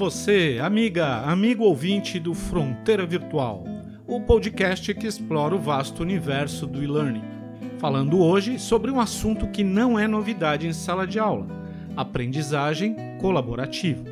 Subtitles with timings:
[0.00, 3.64] Você, amiga, amigo ouvinte do Fronteira Virtual,
[4.06, 7.22] o podcast que explora o vasto universo do e-learning.
[7.76, 11.46] Falando hoje sobre um assunto que não é novidade em sala de aula:
[11.94, 14.02] aprendizagem colaborativa.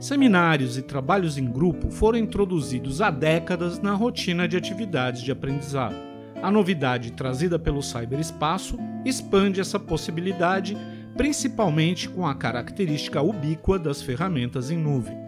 [0.00, 5.96] Seminários e trabalhos em grupo foram introduzidos há décadas na rotina de atividades de aprendizado.
[6.42, 10.74] A novidade trazida pelo cyberespaço expande essa possibilidade
[11.18, 15.18] principalmente com a característica ubíqua das ferramentas em nuvem.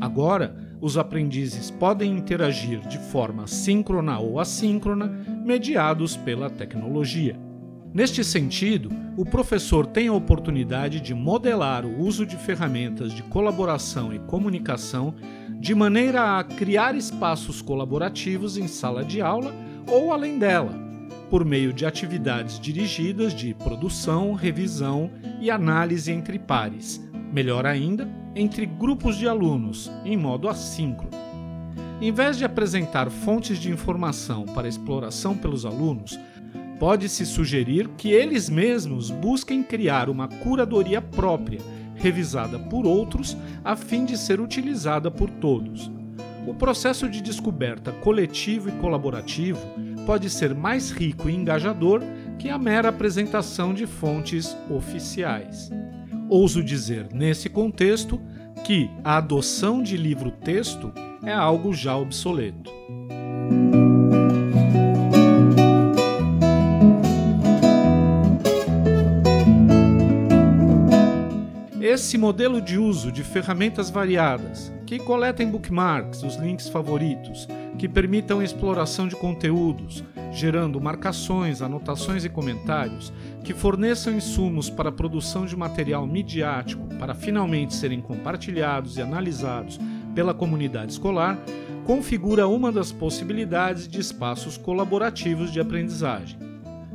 [0.00, 5.06] Agora, os aprendizes podem interagir de forma síncrona ou assíncrona,
[5.44, 7.38] mediados pela tecnologia.
[7.92, 14.14] Neste sentido, o professor tem a oportunidade de modelar o uso de ferramentas de colaboração
[14.14, 15.14] e comunicação
[15.60, 19.54] de maneira a criar espaços colaborativos em sala de aula
[19.86, 20.83] ou além dela,
[21.34, 25.10] por meio de atividades dirigidas de produção, revisão
[25.40, 31.10] e análise entre pares, melhor ainda, entre grupos de alunos, em modo assíncrono.
[32.00, 36.16] Em vez de apresentar fontes de informação para exploração pelos alunos,
[36.78, 41.58] pode-se sugerir que eles mesmos busquem criar uma curadoria própria,
[41.96, 45.90] revisada por outros, a fim de ser utilizada por todos.
[46.46, 49.58] O processo de descoberta coletivo e colaborativo
[50.04, 52.02] pode ser mais rico e engajador
[52.38, 55.70] que a mera apresentação de fontes oficiais.
[56.28, 58.20] Ouso dizer, nesse contexto,
[58.64, 60.92] que a adoção de livro-texto
[61.24, 62.72] é algo já obsoleto.
[71.80, 77.46] Esse modelo de uso de ferramentas variadas, que coletem bookmarks, os links favoritos,
[77.78, 83.12] que permitam exploração de conteúdos, gerando marcações, anotações e comentários,
[83.42, 89.78] que forneçam insumos para a produção de material midiático para finalmente serem compartilhados e analisados
[90.14, 91.38] pela comunidade escolar,
[91.84, 96.38] configura uma das possibilidades de espaços colaborativos de aprendizagem.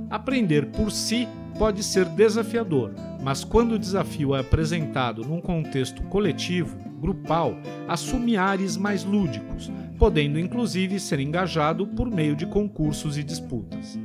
[0.09, 6.77] Aprender por si pode ser desafiador, mas quando o desafio é apresentado num contexto coletivo,
[6.99, 7.55] grupal,
[7.87, 13.99] assume ares mais lúdicos, podendo inclusive ser engajado por meio de concursos e disputas.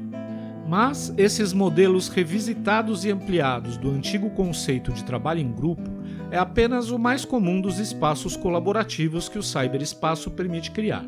[0.69, 5.88] Mas esses modelos revisitados e ampliados do antigo conceito de trabalho em grupo
[6.31, 11.05] é apenas o mais comum dos espaços colaborativos que o cyberespaço permite criar.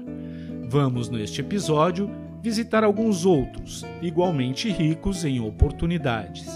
[0.68, 2.08] Vamos, neste episódio,
[2.40, 6.46] visitar alguns outros, igualmente ricos em oportunidades.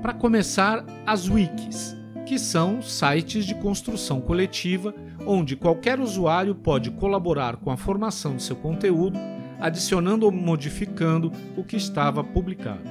[0.00, 1.96] Para começar, as wikis,
[2.32, 4.94] que são sites de construção coletiva
[5.26, 9.18] onde qualquer usuário pode colaborar com a formação de seu conteúdo,
[9.60, 12.88] adicionando ou modificando o que estava publicado.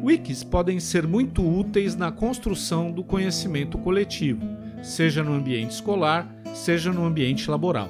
[0.00, 4.46] Wikis podem ser muito úteis na construção do conhecimento coletivo,
[4.84, 7.88] seja no ambiente escolar, seja no ambiente laboral.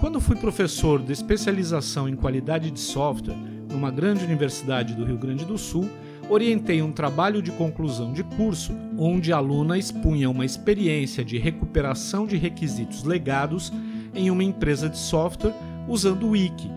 [0.00, 3.36] Quando fui professor de especialização em qualidade de software
[3.70, 5.88] numa grande universidade do Rio Grande do Sul,
[6.28, 12.26] orientei um trabalho de conclusão de curso onde a aluna expunha uma experiência de recuperação
[12.26, 13.72] de requisitos legados
[14.14, 15.54] em uma empresa de software
[15.88, 16.70] usando o Wiki,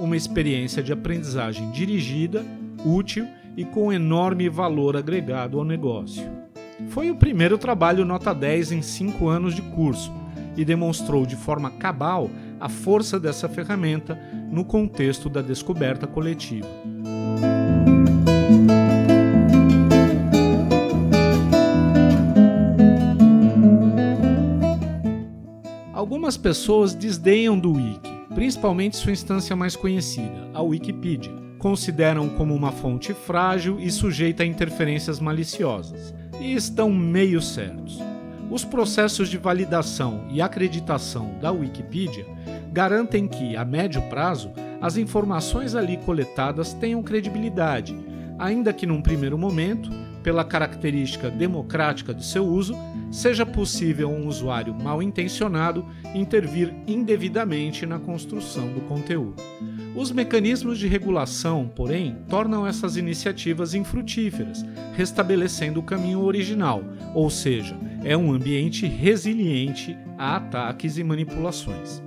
[0.00, 2.44] uma experiência de aprendizagem dirigida,
[2.84, 6.28] útil e com enorme valor agregado ao negócio.
[6.88, 10.12] Foi o primeiro trabalho nota 10 em 5 anos de curso
[10.56, 14.18] e demonstrou de forma cabal a força dessa ferramenta
[14.50, 16.66] no contexto da descoberta coletiva.
[26.26, 31.32] Algumas pessoas desdenham do Wiki, principalmente sua instância mais conhecida, a Wikipedia.
[31.56, 36.12] Consideram como uma fonte frágil e sujeita a interferências maliciosas.
[36.40, 38.00] E estão meio certos.
[38.50, 42.26] Os processos de validação e acreditação da Wikipedia
[42.72, 44.50] garantem que, a médio prazo,
[44.80, 47.96] as informações ali coletadas tenham credibilidade,
[48.36, 49.88] ainda que num primeiro momento
[50.26, 52.74] pela característica democrática de seu uso,
[53.12, 59.40] seja possível um usuário mal intencionado intervir indevidamente na construção do conteúdo.
[59.94, 66.82] Os mecanismos de regulação, porém, tornam essas iniciativas infrutíferas, restabelecendo o caminho original,
[67.14, 72.02] ou seja, é um ambiente resiliente a ataques e manipulações.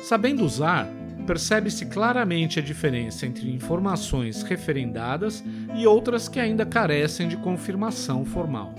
[0.00, 0.88] Sabendo usar,
[1.24, 5.42] percebe-se claramente a diferença entre informações referendadas
[5.74, 8.74] e outras que ainda carecem de confirmação formal.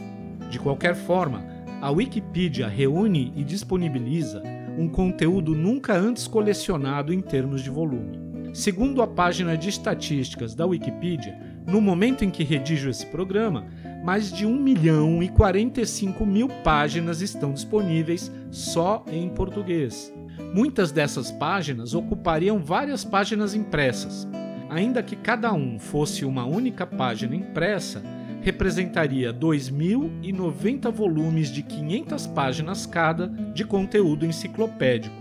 [0.49, 1.45] De qualquer forma,
[1.81, 4.41] a Wikipedia reúne e disponibiliza
[4.77, 8.25] um conteúdo nunca antes colecionado em termos de volume.
[8.53, 11.37] Segundo a página de estatísticas da Wikipedia,
[11.67, 13.65] no momento em que redijo esse programa,
[14.03, 20.14] mais de 1 milhão e 45 mil páginas estão disponíveis só em português.
[20.53, 24.27] Muitas dessas páginas ocupariam várias páginas impressas.
[24.69, 28.01] Ainda que cada um fosse uma única página impressa,
[28.41, 35.15] representaria 2.090 volumes de 500 páginas cada de conteúdo enciclopédico.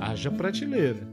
[0.00, 1.06] Haja prateleira!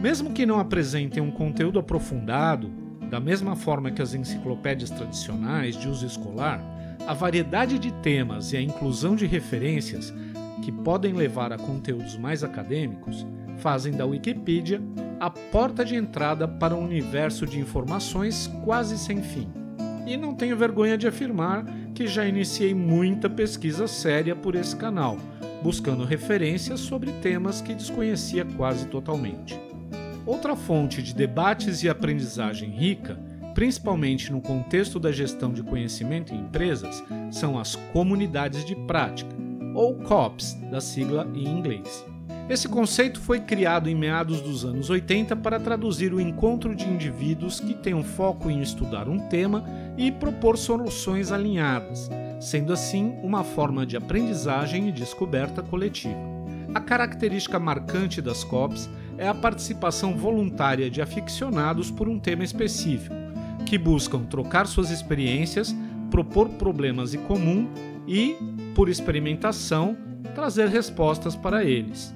[0.00, 2.70] Mesmo que não apresentem um conteúdo aprofundado,
[3.10, 6.62] da mesma forma que as enciclopédias tradicionais de uso escolar,
[7.06, 10.14] a variedade de temas e a inclusão de referências
[10.62, 13.26] que podem levar a conteúdos mais acadêmicos
[13.58, 14.80] fazem da Wikipedia
[15.18, 19.50] a porta de entrada para um universo de informações quase sem fim.
[20.06, 21.64] E não tenho vergonha de afirmar
[21.94, 25.18] que já iniciei muita pesquisa séria por esse canal,
[25.62, 29.69] buscando referências sobre temas que desconhecia quase totalmente.
[30.30, 33.18] Outra fonte de debates e aprendizagem rica,
[33.52, 39.34] principalmente no contexto da gestão de conhecimento em empresas, são as comunidades de prática,
[39.74, 42.06] ou COPs, da sigla em inglês.
[42.48, 47.58] Esse conceito foi criado em meados dos anos 80 para traduzir o encontro de indivíduos
[47.58, 49.64] que têm um foco em estudar um tema
[49.98, 56.30] e propor soluções alinhadas, sendo assim uma forma de aprendizagem e descoberta coletiva.
[56.72, 58.88] A característica marcante das COPs
[59.20, 63.14] é a participação voluntária de aficionados por um tema específico,
[63.66, 65.76] que buscam trocar suas experiências,
[66.10, 67.68] propor problemas em comum
[68.08, 68.34] e,
[68.74, 69.94] por experimentação,
[70.34, 72.14] trazer respostas para eles.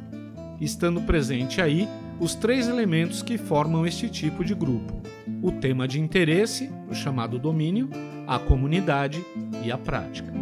[0.59, 1.87] Estando presente aí
[2.19, 5.03] os três elementos que formam este tipo de grupo:
[5.43, 7.91] o tema de interesse, o chamado domínio,
[8.27, 9.23] a comunidade
[9.63, 10.33] e a prática.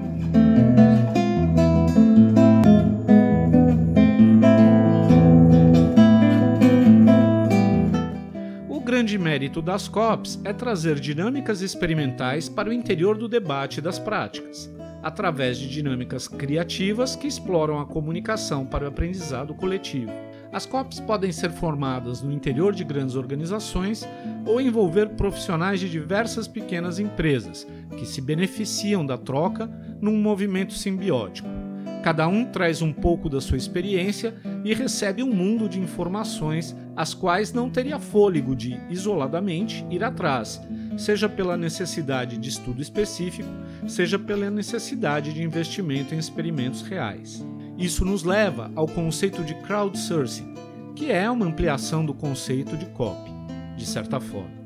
[9.02, 14.72] Grande mérito das COPs é trazer dinâmicas experimentais para o interior do debate das práticas,
[15.02, 20.12] através de dinâmicas criativas que exploram a comunicação para o aprendizado coletivo.
[20.52, 24.08] As COPs podem ser formadas no interior de grandes organizações
[24.46, 27.66] ou envolver profissionais de diversas pequenas empresas
[27.98, 29.68] que se beneficiam da troca
[30.00, 31.61] num movimento simbiótico.
[32.02, 34.34] Cada um traz um pouco da sua experiência
[34.64, 40.60] e recebe um mundo de informações as quais não teria fôlego de, isoladamente, ir atrás,
[40.98, 43.48] seja pela necessidade de estudo específico,
[43.86, 47.46] seja pela necessidade de investimento em experimentos reais.
[47.78, 50.52] Isso nos leva ao conceito de crowdsourcing,
[50.96, 53.30] que é uma ampliação do conceito de copy,
[53.76, 54.62] de certa forma.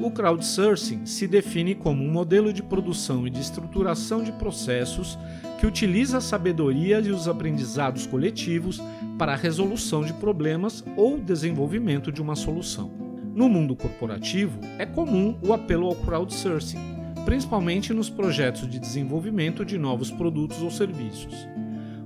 [0.00, 5.18] O crowdsourcing se define como um modelo de produção e de estruturação de processos
[5.58, 8.80] que utiliza a sabedoria e os aprendizados coletivos
[9.18, 12.92] para a resolução de problemas ou desenvolvimento de uma solução.
[13.34, 16.78] No mundo corporativo, é comum o apelo ao crowdsourcing,
[17.24, 21.48] principalmente nos projetos de desenvolvimento de novos produtos ou serviços.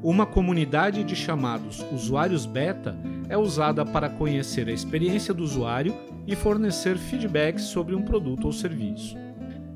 [0.02, 2.96] Uma comunidade de chamados usuários beta
[3.28, 5.94] é usada para conhecer a experiência do usuário
[6.26, 9.16] e fornecer feedbacks sobre um produto ou serviço.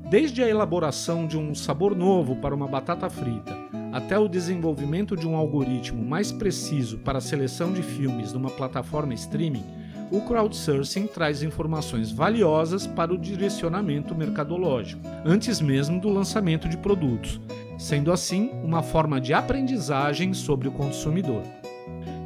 [0.09, 3.53] Desde a elaboração de um sabor novo para uma batata frita,
[3.91, 9.13] até o desenvolvimento de um algoritmo mais preciso para a seleção de filmes numa plataforma
[9.13, 9.65] streaming,
[10.09, 17.41] o crowdsourcing traz informações valiosas para o direcionamento mercadológico, antes mesmo do lançamento de produtos,
[17.77, 21.43] sendo assim uma forma de aprendizagem sobre o consumidor.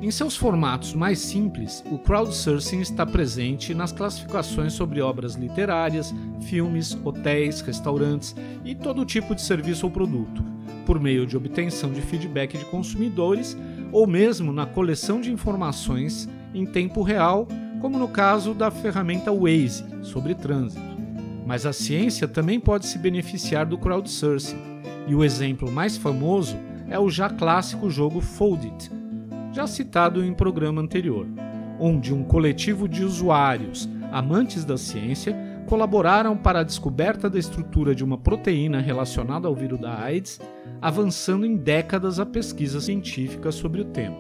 [0.02, 6.98] Em seus formatos mais simples, o crowdsourcing está presente nas classificações sobre obras literárias, filmes,
[7.06, 10.44] hotéis, restaurantes e todo tipo de serviço ou produto,
[10.88, 13.56] por meio de obtenção de feedback de consumidores
[13.92, 17.48] ou mesmo na coleção de informações em tempo real,
[17.80, 20.82] como no caso da ferramenta Waze sobre trânsito.
[21.46, 24.58] Mas a ciência também pode se beneficiar do crowdsourcing,
[25.08, 26.58] e o exemplo mais famoso
[26.90, 29.01] é o já clássico jogo Foldit
[29.52, 31.28] já citado em programa anterior,
[31.80, 35.36] onde um coletivo de usuários amantes da ciência
[35.68, 40.40] colaboraram para a descoberta da estrutura de uma proteína relacionada ao vírus da AIDS,
[40.82, 44.18] avançando em décadas a pesquisa científica sobre o tema.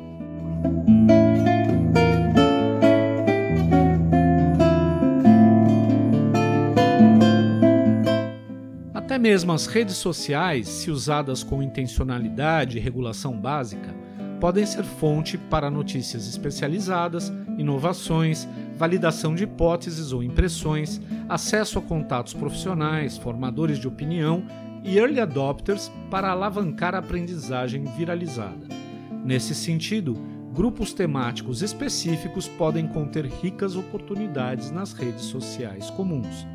[8.93, 13.93] Até mesmo as redes sociais, se usadas com intencionalidade e regulação básica,
[14.41, 22.33] podem ser fonte para notícias especializadas, inovações, validação de hipóteses ou impressões, acesso a contatos
[22.33, 24.43] profissionais, formadores de opinião
[24.83, 28.67] e early adopters para alavancar a aprendizagem viralizada.
[29.23, 30.17] Nesse sentido,
[30.51, 36.47] grupos temáticos específicos podem conter ricas oportunidades nas redes sociais comuns.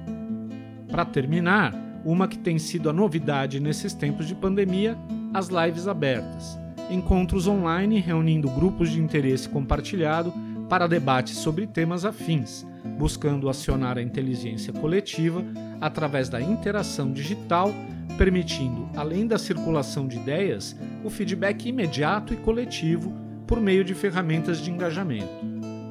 [0.89, 1.73] Para terminar,
[2.05, 4.99] uma que tem sido a novidade nesses tempos de pandemia,
[5.33, 10.33] as lives abertas encontros online reunindo grupos de interesse compartilhado
[10.69, 12.67] para debates sobre temas afins,
[12.99, 15.45] buscando acionar a inteligência coletiva
[15.81, 17.73] através da interação digital,
[18.19, 23.13] permitindo, além da circulação de ideias, o feedback imediato e coletivo
[23.47, 25.47] por meio de ferramentas de engajamento.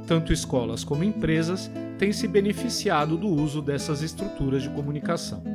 [0.08, 5.55] Tanto escolas como empresas têm se beneficiado do uso dessas estruturas de comunicação.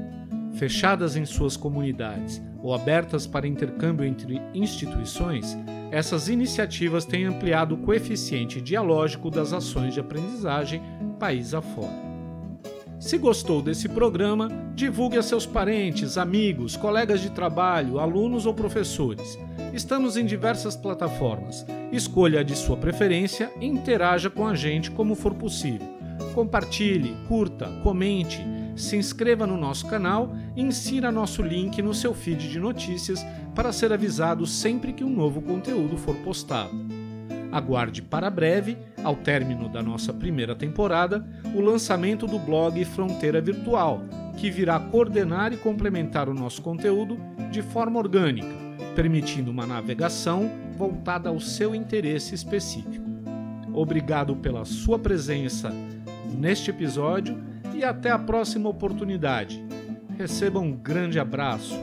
[0.55, 5.57] Fechadas em suas comunidades ou abertas para intercâmbio entre instituições,
[5.91, 10.83] essas iniciativas têm ampliado o coeficiente dialógico das ações de aprendizagem
[11.21, 12.11] país afora.
[12.99, 19.39] Se gostou desse programa, divulgue a seus parentes, amigos, colegas de trabalho, alunos ou professores.
[19.73, 21.65] Estamos em diversas plataformas.
[21.93, 25.87] Escolha a de sua preferência e interaja com a gente como for possível.
[26.35, 28.45] Compartilhe, curta, comente
[28.81, 33.73] se inscreva no nosso canal e insira nosso link no seu feed de notícias para
[33.73, 36.71] ser avisado sempre que um novo conteúdo for postado.
[37.53, 44.03] Aguarde para breve, ao término da nossa primeira temporada, o lançamento do blog Fronteira Virtual,
[44.37, 47.19] que virá coordenar e complementar o nosso conteúdo
[47.51, 48.55] de forma orgânica,
[48.95, 53.05] permitindo uma navegação voltada ao seu interesse específico.
[53.73, 55.73] Obrigado pela sua presença
[56.39, 59.65] neste episódio e até a próxima oportunidade.
[60.19, 61.75] Receba um grande abraço.